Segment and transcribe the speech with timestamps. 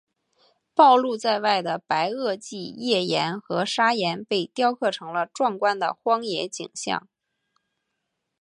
[0.73, 7.07] 暴露在外的白垩纪页岩和砂岩被雕刻成了壮观的荒野景象。